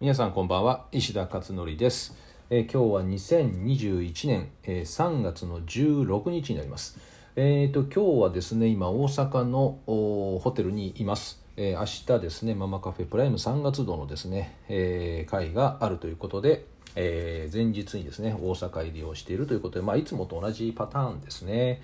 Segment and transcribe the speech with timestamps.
[0.00, 0.86] 皆さんこんばんは。
[0.92, 2.16] 石田勝則です、
[2.50, 7.00] えー、今日は2021年、えー、3月の16日になります。
[7.34, 21.82] えーと、今日はですね今大阪のホテルにいます、えー、明日ですねママカフェプライム3月度のですね、えー、会があるということで、えー、前日にですね大阪入りをしているということで、まあ、いつもと同じパターンですね。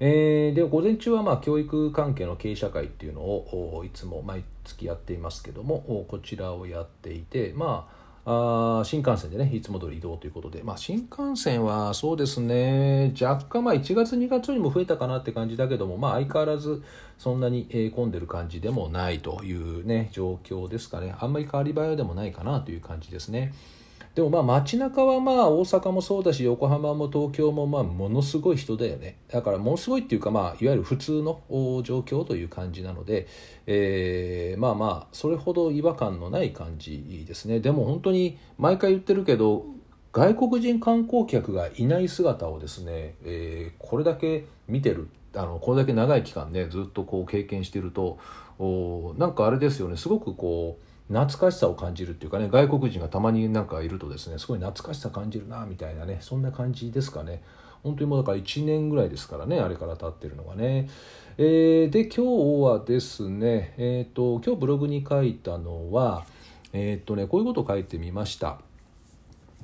[0.00, 16.82] えー、で午前中はまあ教育関係の経営者会っていうのをいつも毎月やっていますけどもこちらをやっていてまああ新幹線でねいつも通り移動ということで、まあ、新幹線はそうですね若干まあ1月2月よりも増えたかなって感じだけども、まあ、相変わらず
[17.18, 23.52] そんなに混んでる感じでもないというね状況ですかねあんまり変わり映えでもないかなという感じですね。
[24.14, 29.16] でもまあ街中はまあ大阪もそうだし横浜も東京もまあものすごい人だよね。
[29.28, 31.40] だからものすごいっていうかまあいわゆる普通の
[31.82, 33.26] 状況という感じなので、
[33.66, 37.58] えー、まあまあそれほど違和感のない感じですね。
[37.58, 39.66] でも本当に毎回言ってるけど
[40.12, 48.18] 外国人観光客がいない姿をですね、えー、これだけ見てるあのこれだけ長い期間ねずっとこう経験してると
[48.60, 49.96] おなんかあれですよね。
[49.96, 57.42] すごくこう懐かしさを感じるっていうかね外国人がたまになんかいるとですねすごい懐かしさ感じるなみたいなねそんな感じですかね。
[57.82, 60.88] 本当にもうだから1年ぐらいですからねあれから経ってるのがね、
[61.36, 66.24] えー、で今日はですねえっ、ー、と今日ブログに書いたのは
[66.72, 68.58] えっ、ー、とねこういうことを書いてみました。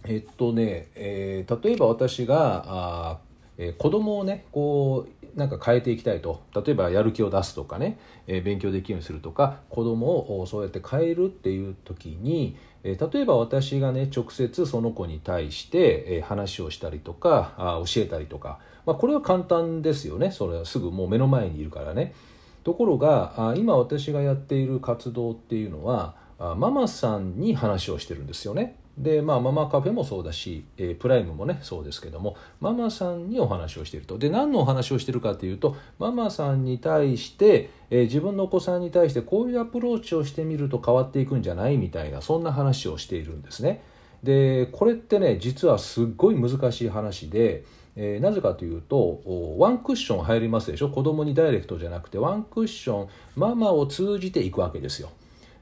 [0.05, 3.19] えっとね、え、例えば私が、
[3.61, 22.15] えー、子供をねこうなんか変えていきたいと例えばやる気を出すとかね、えー、勉強できるようにするとか子供をそうやって変えるっていう時に、えー、例えば私がね直接その子に対して、えー、話をしたりとかあ教えたりとか、まあ、これは簡単ですよねそれはすぐもう目の前にいるからね。
[22.63, 28.77] ところがあ今私がやっている活動っていうのはママさんに話をしてるんですよね。
[29.01, 43.83] でまあママカフェもそうだし、え、プライムもねそうですけどもママさんにお話をしているとで何のお話をしているかというとママさんに対して、え、自分のお子さんに対してこういうアプローチをしてみると変わっていくんじゃないみたいなそんな話をしているんですね。
[44.23, 47.65] でこれってね実はすっごい難しい話で、
[47.97, 49.23] えー、なぜかというと
[49.57, 50.91] ワンクッション入りますでしょ？
[50.91, 55.09] 子供にダイレクトじゃなくてワンクッションママを通じていくわけですよ。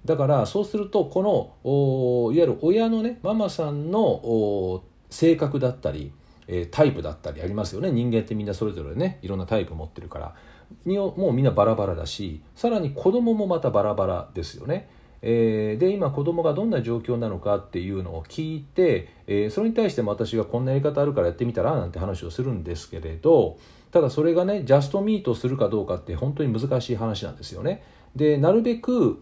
[0.05, 1.23] だからそうするとこ
[1.65, 6.13] のいわゆる親のねママさんの性格だったり
[6.71, 10.35] タイプだったりありますよね人間ってみんなそれぞれねいろんなタイプ持ってるから
[10.85, 14.89] にもうみんなバラバラだしさらに子供もまたバラバラですよね。
[15.21, 23.59] えー、で今子供がどんな状況なのかっていうのを聞いて、えー、それに対しても私がこんなやり方あるからやってみたらなんて話をするんですけれど
[23.91, 27.83] ただそれがねジャストミートするかどうかって本当に難しい話なんですよね。
[28.17, 29.19] でなるべく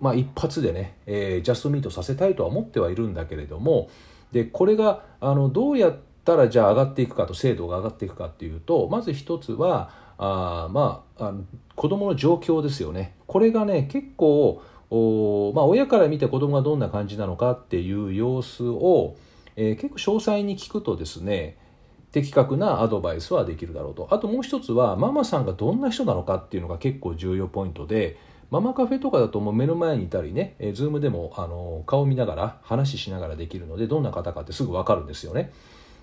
[0.00, 3.90] まあ、一発でね、えー、ジャストミートさせたいとは思ってはいるんだけれども
[4.32, 13.14] でこれがあのどうやったらじゃあ上がっていくかと精度が上がっていくかっていうとまず一つはあまああの子どもの状況ですよね。
[13.26, 19.16] これがね結構お、まあ、親から見て子どもがどんな感じなのかっていう様子を、
[19.56, 21.56] えー、結構詳細に聞くとですね
[22.16, 28.16] 的確なアドバイスはできるだろうとあともう一つはママさんがどんな人なのかっていうのが結構重要ポイントで
[28.50, 35.52] ママカフェとかだともう目の前にいたりね、えー、ズームでもあの顔見ながら話しながらできるのでどんな方かってすぐ分かるんですよね。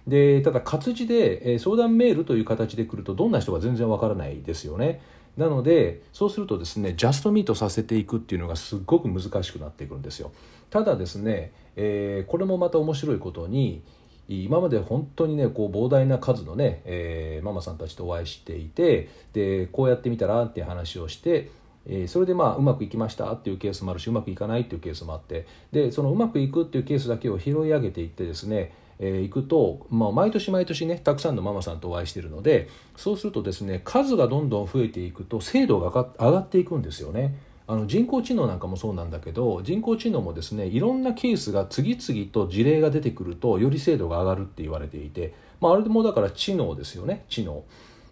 [0.08, 5.02] でただ活字で、えー、相談メールという形で来るとどんな人か全然分からないですよね。
[5.36, 10.32] なのでそうするとですねジャストミートさせていくっていうのがすっごく難しくなっていくんですよ。
[10.70, 13.82] ただですね、えー、これもまた面白いことに
[14.28, 21.52] 今まで本当にねこう膨大な数のね、えー、ママさんたちとお会いしていてでこうやってみたらって話をして、
[21.86, 37.36] えー、それでまあうまくいきましたっていうケースもあるしうまくいかないっていうケースもあってでそのうまくいくっていうケースだけを拾い上げていってですねえー、行くと、まあ、毎年毎年ねたくさんのママさんとお会いしているのでそうするとですね数がどんどん増えていくと精度が上がっていくんですよね。
[37.74, 47.64] あの人工知能なんかもそうなんだけど人工知能もですねいろんなケースが次々と事例が出てくるとより精度が上がるって言われていて、まあ、あれもだから知能ですよね知能。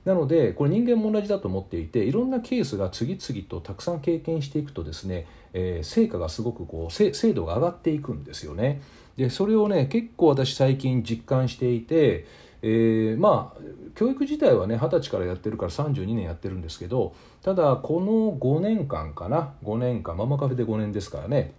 [0.03, 8.81] なのでこれ人間も同じだと思っていていろんなケースが次々とたくさん経験していくとですね、えー、成果がすごくこう精度が上がっていくんですよね。
[9.15, 12.25] でそれをね結構私最近実感していて
[12.63, 13.61] えー、まあ
[13.95, 21.53] 教育自体はね二十歳からやってるから32年やってるんですけどただこの5年間かな5年間ママカフェで5年ですからね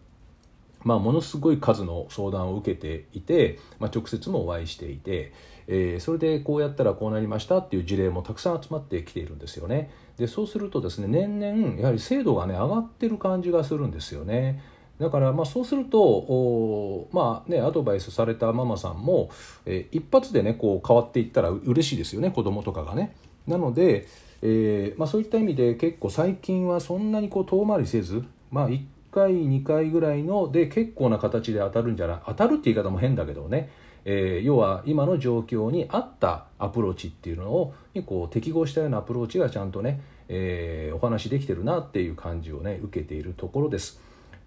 [0.84, 5.32] まあ、ものすごい数の相談を受けていて、まあ、直接もお会いしていて、
[5.68, 9.90] えー、それでこうやったらこうなりましたっていう事例もたくさん集まってきているんですよね。
[10.18, 14.62] でそうするとですね年々やはり精度がね上がってる感じがするんですよね。
[15.02, 19.30] だからまあそうするとおまあねアドバイスされたママさんも、
[19.66, 23.14] えー、一発でねこう変わっていったら嬉しいですよね子供とかがね。
[23.46, 24.06] なので、
[24.42, 33.70] えーまあ、そういった意味で結構最近はそんなにこう遠回りせず、まあ、1回2回ぐらいので結構な形で当たるんじゃない当たるって言い方も変だけどね、
[34.04, 44.00] えー、要は今の状況に合ったアプローチっていうのをにこう適合したようなアプローチがちゃんとね、えー、お話できてるなっていう感じをね受けているところです。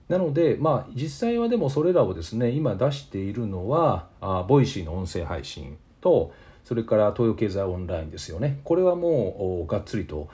[0.07, 6.31] なので、まあ、実際はでもそれらをですね今出しているのはあ Voicy の音声配信と
[6.63, 8.59] それから東洋経済オンラインですよね。
[8.63, 10.29] これはもうがっつりと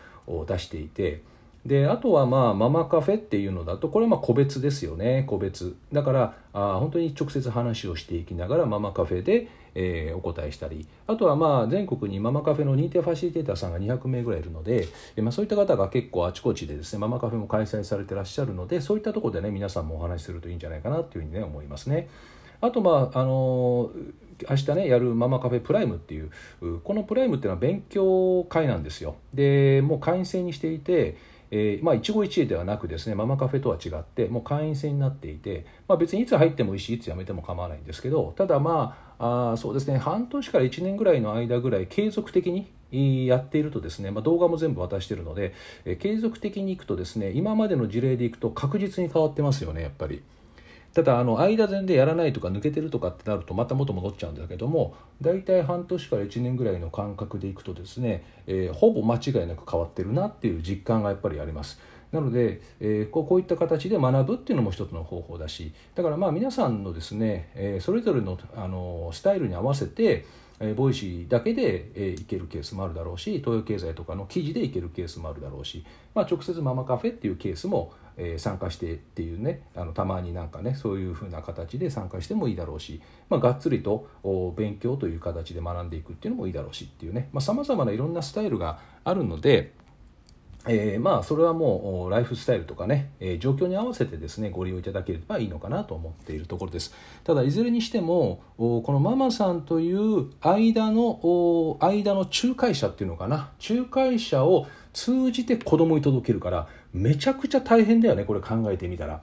[0.47, 1.23] 出していて。
[1.65, 5.25] であとはまあママカフェっていうのだとこれはまあ個別ですよね。
[5.27, 5.75] 個別。
[5.93, 22.09] だからあ本当に直接話をしていきながらママカフェで、えー、お答えしたりあとはまあ全国にママカフェの認定ファシリテーターさんが200名ぐらいいるので、えまあ、そういった方が結構あちこちでですねママカフェも開催されてらっしゃるのでそういったところでね皆さんもお話しするといいんじゃないかなというふうにね思いますね。
[22.59, 23.91] あとまああの
[24.49, 26.31] 明日ねやるママカフェプライムっていう
[26.83, 31.17] このプライムっていうのは勉強会なんですよでもう会員制にしていて
[31.51, 42.51] えー、まあ一期一会ではなくですねママカフェとは違ってもう会員制になっていて、まあ、別にいつ入ってもいいしいつ辞めても構わないんですけどただまああそうですね半年から1年ぐらいの間ぐらい継続的
[42.91, 45.53] にやっているとですね、まあ、動画も全部渡してるので、
[45.85, 50.23] え、継続的にいくとですね今までの事例でいくと確実に変わってますよねやっぱり。
[50.93, 61.79] ただあの間前でやらないとか抜けてるとかってなるとまた元戻っちゃうんだけども大体半年から1年ぐらいの間隔でいくとですね、えー、ほぼ間違いなく変わってるなっていう実感がやっぱりあります。
[62.11, 70.25] なので、えー、こうこういった形で学ぶっていうのも一つの方法だしだからまあ皆さんのですね、えー、それぞれのあのスタイルに合わせて
[70.59, 84.07] え Voicy だけで、えー、いけるケースもあるだろうし東洋経済とかの記事でいけるケースもあるだろうし、まあ、直接ママカフェっていうケースもえー、参加してっていうねあのたまになんかねそういうふうな形で参加してもいいだろうし、まあ、がっつりと
[84.55, 89.79] 勉強という形で学んでいくっていうのもいいだろうしっていうねさまざ、まないろんなスタイルがあるので。
[90.67, 96.93] えー、まあそれはもうライフスタイルとかね、えー、状況に合わせてですねご利用いただければいいのかなと思っているところです。
[97.23, 103.49] ただいずれにしてもこのママさんという間の間の仲介者っていうのかな。
[103.67, 109.21] 仲介者を通じて子供に届けるからめちゃくちゃ大変だよねこれ考えてみたら。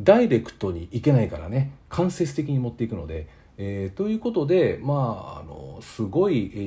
[0.00, 3.26] ダイレクトにいけないからね間接的に持っていくので、
[3.56, 6.58] えー、ということでまああのすごい、え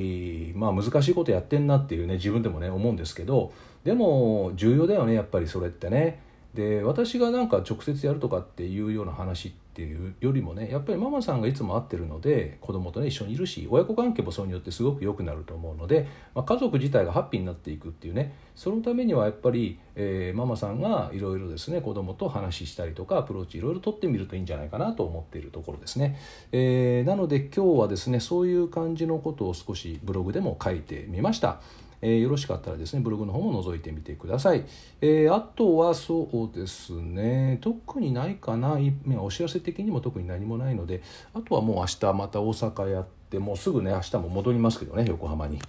[0.53, 3.53] ー、まあ、難しいことやってんなっていうね自分でもね思うんですけど
[3.83, 6.31] でも重要だよねやっぱりそれってね。
[6.53, 26.19] で私がなんか直接やるとかっていうような話っていうよりもねやっぱりママさんがいつも会ってるので子供とね一緒にいるし親子関係もそれによってすごく良くなると思うので、まあ、家族自体がハッピーになっていくっていうねそのためにはやっぱり、えー、ママさんがいろいろですね子供と話したりとかアプローチいろいろとってみるといいんじゃないかなと思っているところですね、
[26.51, 31.61] えー、なので今日はですねそういう感じのことを少しブログでも書いてみました。
[32.01, 34.65] えー、よろしかったらですねブログの方も覗いてみてください、
[35.01, 38.77] えー、あとはそうですね特にないかな
[39.19, 41.01] お知らせ的にも特に何もないので
[41.33, 45.59] あとはもう明日また大阪やってもうすぐね明日も戻りますけどね横浜に、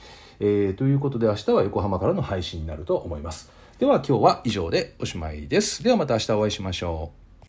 [0.41, 3.51] えー、ということで明日は横浜からの配信になると思います。
[3.79, 5.83] では今日は以上でおしまいです。
[5.83, 7.22] ではまた明日お会いしましょう。